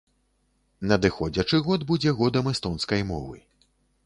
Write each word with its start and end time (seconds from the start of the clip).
Надыходзячы 0.91 1.59
год 1.67 1.85
будзе 1.93 2.15
годам 2.23 2.51
эстонскай 2.53 3.05
мовы. 3.13 3.37